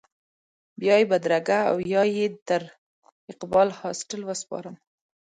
بیا 0.79 0.95
یې 0.99 1.09
بدرګه 1.11 1.59
او 1.69 1.75
یا 1.93 2.01
یې 2.15 2.25
تر 2.47 2.61
اقبال 3.31 3.69
هاسټل 3.79 4.21
وسپارم. 4.25 4.75